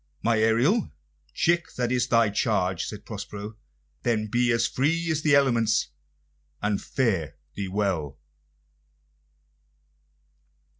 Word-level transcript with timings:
"My 0.23 0.39
Ariel, 0.39 0.91
chick, 1.31 1.75
that 1.75 1.91
is 1.91 2.07
thy 2.07 2.31
charge," 2.31 2.85
said 2.85 3.05
Prospero. 3.05 3.55
"Then 4.01 4.25
be 4.25 4.57
free 4.57 5.11
as 5.11 5.21
the 5.21 5.35
elements, 5.35 5.89
and 6.59 6.81
fare 6.81 7.35
thee 7.53 7.67
well!" 7.67 8.17